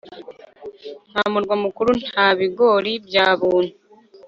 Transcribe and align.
Nta 1.11 1.23
murwa 1.31 1.55
mukuru 1.65 1.91
nta 2.09 2.27
bigori 2.39 2.93
bya 3.07 3.27
buntu 3.39 3.73